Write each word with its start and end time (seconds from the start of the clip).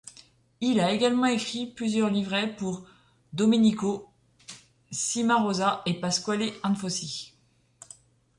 Il 0.61 0.79
a 0.79 0.93
également 0.93 1.27
écrit 1.27 1.67
plusieurs 1.67 2.09
livrets 2.09 2.55
pour 2.55 2.87
Domenico 3.33 4.09
Cimarosa 4.89 5.83
et 5.85 5.93
Pasquale 5.93 6.53
Anfossi. 6.63 7.35